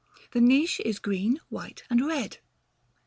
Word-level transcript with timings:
The 0.31 0.41
niche 0.41 0.81
is 0.83 0.97
green, 0.97 1.39
white, 1.49 1.83
and 1.87 2.03
red. 2.03 2.39